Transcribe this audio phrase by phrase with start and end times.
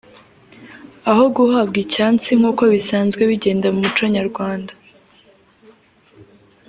[1.09, 4.73] aho guhabwa ‘icyansi’ nk’uko bisanzwe bigenda mu muco Nyarwanda